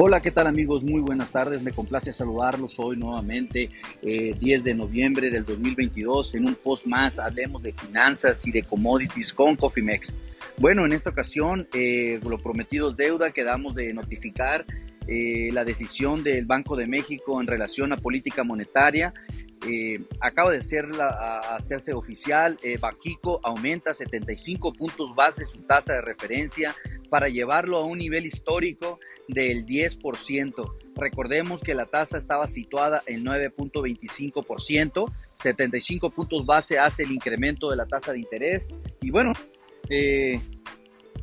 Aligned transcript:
Hola, 0.00 0.22
¿qué 0.22 0.30
tal 0.30 0.46
amigos? 0.46 0.84
Muy 0.84 1.00
buenas 1.00 1.32
tardes. 1.32 1.60
Me 1.60 1.72
complace 1.72 2.12
saludarlos 2.12 2.78
hoy 2.78 2.96
nuevamente, 2.96 3.68
10 4.00 4.40
eh, 4.40 4.62
de 4.62 4.72
noviembre 4.72 5.28
del 5.28 5.44
2022, 5.44 6.36
en 6.36 6.46
un 6.46 6.54
post 6.54 6.86
más. 6.86 7.18
Hablemos 7.18 7.64
de 7.64 7.72
finanzas 7.72 8.46
y 8.46 8.52
de 8.52 8.62
commodities 8.62 9.32
con 9.32 9.56
Cofimex. 9.56 10.14
Bueno, 10.56 10.86
en 10.86 10.92
esta 10.92 11.10
ocasión, 11.10 11.66
eh, 11.74 12.20
lo 12.22 12.38
prometido 12.38 12.92
deuda. 12.92 13.32
Quedamos 13.32 13.74
de 13.74 13.92
notificar 13.92 14.64
eh, 15.08 15.48
la 15.54 15.64
decisión 15.64 16.22
del 16.22 16.44
Banco 16.44 16.76
de 16.76 16.86
México 16.86 17.40
en 17.40 17.46
relación 17.46 17.92
a 17.92 17.96
política 17.96 18.44
monetaria. 18.44 19.14
Eh, 19.66 20.00
acaba 20.20 20.52
de 20.52 20.60
ser 20.60 20.86
hacerse 21.50 21.94
oficial, 21.94 22.56
eh, 22.62 22.76
aumenta 23.42 23.92
75 23.92 24.72
puntos 24.74 25.14
base 25.16 25.44
su 25.46 25.58
tasa 25.62 25.94
de 25.94 26.02
referencia 26.02 26.74
para 27.08 27.28
llevarlo 27.28 27.76
a 27.78 27.84
un 27.84 27.98
nivel 27.98 28.26
histórico 28.26 28.98
del 29.28 29.66
10%. 29.66 30.74
Recordemos 30.96 31.60
que 31.60 31.74
la 31.74 31.86
tasa 31.86 32.18
estaba 32.18 32.46
situada 32.46 33.02
en 33.06 33.24
9.25%, 33.24 35.12
75 35.34 36.10
puntos 36.10 36.46
base 36.46 36.78
hace 36.78 37.04
el 37.04 37.12
incremento 37.12 37.70
de 37.70 37.76
la 37.76 37.86
tasa 37.86 38.12
de 38.12 38.18
interés 38.18 38.68
y 39.00 39.10
bueno, 39.10 39.32
eh, 39.90 40.40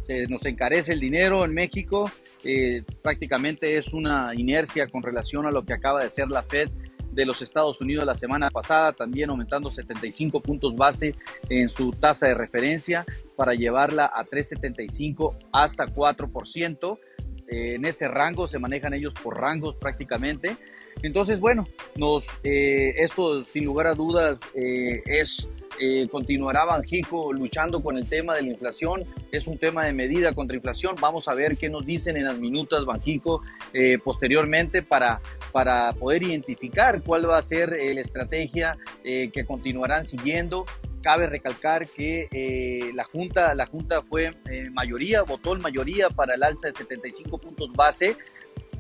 se 0.02 0.28
nos 0.28 0.46
encarece 0.46 0.94
el 0.94 1.00
dinero 1.00 1.44
en 1.44 1.54
México, 1.54 2.10
eh, 2.44 2.84
prácticamente 3.02 3.76
es 3.76 3.92
una 3.94 4.34
inercia 4.36 4.88
con 4.88 5.02
relación 5.02 5.48
a 5.48 5.52
lo 5.52 5.66
que 5.66 5.74
acaba 5.74 6.04
de 6.04 6.12
ser 6.12 6.28
la 6.30 6.44
Fed 6.44 6.70
de 7.16 7.26
los 7.26 7.42
Estados 7.42 7.80
Unidos 7.82 8.04
la 8.06 8.14
semana 8.14 8.50
pasada, 8.52 8.92
también 8.92 9.30
aumentando 9.30 9.70
75 9.70 10.42
puntos 10.42 10.76
base 10.76 11.16
en 11.50 11.70
su 11.70 11.92
tasa 11.92 12.28
de 12.28 12.36
referencia 12.36 13.06
para 13.36 13.54
llevarla 13.54 14.12
a 14.14 14.26
3,75 14.26 15.38
hasta 15.54 15.86
4%. 15.88 17.00
Eh, 17.48 17.76
en 17.76 17.86
ese 17.86 18.08
rango 18.08 18.48
se 18.48 18.60
manejan 18.60 18.94
ellos 18.94 19.14
por 19.14 19.40
rangos 19.40 19.76
prácticamente. 19.76 20.58
Entonces, 21.04 21.40
bueno, 21.40 21.66
nos, 21.96 22.26
eh, 22.44 22.94
esto 22.98 23.44
sin 23.44 23.66
lugar 23.66 23.88
a 23.88 23.94
dudas 23.94 24.42
eh, 24.56 25.02
es 25.06 25.48
eh, 25.80 26.08
continuará 26.10 26.64
Banjico 26.64 27.34
luchando 27.34 27.82
con 27.82 27.98
el 27.98 28.08
tema 28.08 28.36
de 28.36 28.44
la 28.44 28.50
inflación. 28.50 29.04
Es 29.32 29.48
un 29.48 29.58
tema 29.58 29.86
de 29.86 29.94
medida 29.94 30.34
contra 30.34 30.56
inflación. 30.56 30.96
Vamos 31.02 31.28
a 31.28 31.34
ver 31.34 31.58
qué 31.58 31.70
nos 31.70 31.86
dicen 31.86 32.16
en 32.18 32.26
las 32.26 32.38
minutas 32.38 32.86
Banjico 32.86 33.42
eh, 33.74 33.98
posteriormente 34.02 34.84
para, 34.84 35.20
para 35.52 35.92
poder 35.94 36.24
identificar 36.24 37.02
cuál 37.04 37.30
va 37.30 37.38
a 37.38 37.42
ser 37.42 37.74
eh, 37.74 37.94
la 37.94 38.02
estrategia 38.02 38.78
que 39.04 39.46
continuarán 39.46 40.04
siguiendo. 40.06 40.66
Cabe 41.02 41.28
recalcar 41.28 41.88
que 41.88 42.92
la, 42.96 43.04
junta, 43.04 43.54
la 43.54 43.68
Junta 43.68 44.02
fue 44.02 44.32
mayoría, 44.72 45.22
votó 45.22 45.56
en 45.56 45.62
mayoría 45.62 46.10
para 46.10 46.34
el 46.34 46.44
alza 46.44 46.68
de 46.68 46.74
75 46.74 47.38
puntos 47.38 47.72
base 47.74 48.18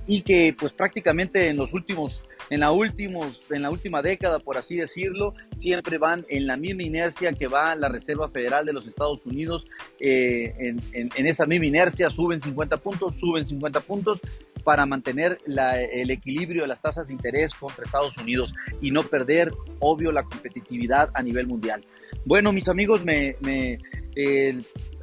y 0.07 0.21
que 0.21 0.55
pues 0.57 0.73
prácticamente 0.73 1.49
en 1.49 1.57
los 1.57 1.73
últimos, 1.73 2.23
en 2.49 2.59
la 2.59 2.71
últimos, 2.71 3.41
en 3.51 3.63
la 3.63 3.71
última 3.71 4.01
década, 4.01 4.39
por 4.39 4.57
así 4.57 4.75
decirlo, 4.75 5.33
siempre 5.53 5.97
van 5.97 6.25
en 6.29 6.47
la 6.47 6.57
misma 6.57 6.83
inercia 6.83 7.33
que 7.33 7.47
va 7.47 7.75
la 7.75 7.89
Reserva 7.89 8.29
Federal 8.29 8.65
de 8.65 8.73
los 8.73 8.87
Estados 8.87 9.25
Unidos, 9.25 9.65
eh, 9.99 10.75
en, 10.93 11.27
esa 11.27 11.45
misma 11.45 11.65
inercia 11.65 12.09
suben 12.09 12.39
50 12.39 12.77
puntos, 12.77 13.15
suben 13.15 13.47
50 13.47 13.79
puntos 13.81 14.19
para 14.63 14.85
mantener 14.85 15.37
el 15.45 16.09
equilibrio 16.09 16.63
de 16.63 16.67
las 16.67 16.81
tasas 16.81 17.07
de 17.07 17.13
interés 17.13 17.53
contra 17.53 17.85
Estados 17.85 18.17
Unidos 18.17 18.53
y 18.81 18.89
no 18.91 19.03
perder, 19.03 19.51
obvio, 19.79 20.11
la 20.11 20.23
competitividad 20.23 21.09
a 21.13 21.21
nivel 21.21 21.45
mundial. 21.45 21.81
Bueno, 22.25 22.51
mis 22.51 22.67
amigos, 22.67 23.05
me, 23.05 23.35
me 23.41 23.77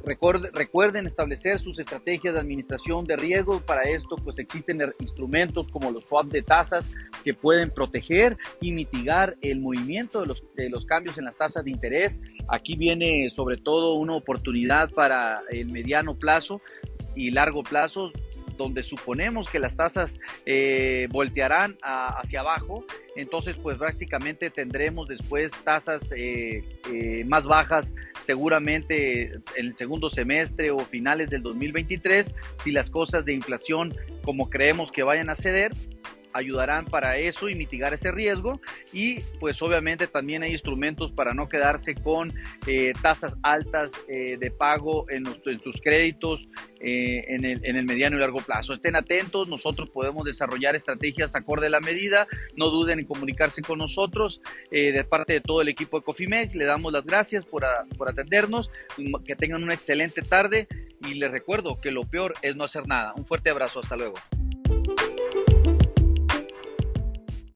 recuerden 0.03 1.07
establecer 1.07 1.59
sus 1.59 1.79
estrategias 1.79 2.33
de 2.33 2.39
administración 2.39 3.05
de 3.05 3.15
riesgos. 3.15 3.61
Para 3.63 3.83
esto, 3.83 4.15
pues 4.17 4.37
existen 4.39 4.81
instrumentos 4.99 5.69
como 5.69 5.91
los 5.91 6.05
swap 6.05 6.27
de 6.27 6.41
tasas 6.41 6.91
que 7.23 7.33
pueden 7.33 7.71
proteger 7.71 8.37
y 8.59 8.71
mitigar 8.71 9.35
el 9.41 9.59
movimiento 9.59 10.21
de 10.21 10.27
los, 10.27 10.43
de 10.55 10.69
los 10.69 10.85
cambios 10.85 11.17
en 11.17 11.25
las 11.25 11.37
tasas 11.37 11.63
de 11.63 11.71
interés. 11.71 12.21
Aquí 12.47 12.75
viene 12.75 13.29
sobre 13.29 13.57
todo 13.57 13.95
una 13.95 14.15
oportunidad 14.15 14.89
para 14.91 15.41
el 15.49 15.71
mediano 15.71 16.15
plazo 16.15 16.61
y 17.15 17.31
largo 17.31 17.63
plazo 17.63 18.11
donde 18.57 18.83
suponemos 18.83 19.49
que 19.49 19.59
las 19.59 19.75
tasas 19.75 20.17
eh, 20.45 21.07
voltearán 21.11 21.77
hacia 21.81 22.41
abajo, 22.41 22.85
entonces 23.15 23.55
pues 23.61 23.77
básicamente 23.77 24.49
tendremos 24.49 25.07
después 25.07 25.51
tasas 25.63 26.11
eh, 26.15 26.63
eh, 26.91 27.23
más 27.25 27.45
bajas 27.45 27.93
seguramente 28.25 29.33
en 29.33 29.43
el 29.55 29.75
segundo 29.75 30.09
semestre 30.09 30.71
o 30.71 30.79
finales 30.79 31.29
del 31.29 31.43
2023 31.43 32.33
si 32.63 32.71
las 32.71 32.89
cosas 32.89 33.25
de 33.25 33.33
inflación 33.33 33.93
como 34.23 34.49
creemos 34.49 34.91
que 34.91 35.03
vayan 35.03 35.29
a 35.29 35.35
ceder 35.35 35.71
ayudarán 36.33 36.85
para 36.85 37.17
eso 37.17 37.49
y 37.49 37.55
mitigar 37.55 37.93
ese 37.93 38.11
riesgo. 38.11 38.59
Y 38.91 39.21
pues 39.39 39.61
obviamente 39.61 40.07
también 40.07 40.43
hay 40.43 40.51
instrumentos 40.51 41.11
para 41.11 41.33
no 41.33 41.47
quedarse 41.47 41.95
con 41.95 42.33
eh, 42.67 42.93
tasas 43.01 43.35
altas 43.43 43.91
eh, 44.07 44.37
de 44.39 44.51
pago 44.51 45.05
en, 45.09 45.25
sus 45.63 45.81
créditos 45.81 46.47
eh, 46.79 47.23
en, 47.27 47.45
el, 47.45 47.65
en, 47.65 47.75
el, 47.75 47.85
mediano 47.85 48.17
y 48.17 48.19
largo 48.19 48.39
plazo. 48.39 48.73
Estén 48.73 48.95
atentos, 48.95 49.47
nosotros 49.47 49.89
podemos 49.89 50.25
desarrollar 50.25 50.75
estrategias 50.75 51.35
acorde 51.35 51.67
a 51.67 51.69
la 51.69 51.79
medida. 51.79 52.27
No 52.55 52.69
duden 52.69 52.99
en 52.99 53.05
comunicarse 53.05 53.61
con 53.61 53.79
nosotros. 53.79 54.41
de 54.71 55.03
parte 55.03 55.33
de 55.33 55.41
todo 55.41 55.61
el 55.61 55.69
equipo 55.69 55.99
de 55.99 56.05
Cofimex, 56.05 56.55
le 56.55 56.65
damos 56.65 56.91
las 56.91 57.05
gracias 57.05 57.45
por, 57.45 57.63
por 57.97 58.09
atendernos. 58.09 58.69
Que 59.25 59.35
tengan 59.35 59.63
una 59.63 59.73
excelente 59.73 60.21
tarde 60.21 60.67
y 61.01 61.15
les 61.15 61.31
recuerdo 61.31 61.79
que 61.79 61.91
lo 61.91 62.03
peor 62.03 62.33
es 62.41 62.55
no 62.55 62.63
hacer 62.63 62.87
nada. 62.87 63.13
Un 63.15 63.25
fuerte 63.25 63.49
abrazo, 63.49 63.79
hasta 63.79 63.95
luego. 63.95 64.15